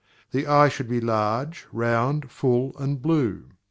[0.31, 3.45] The eye should be large, round, full, and blue.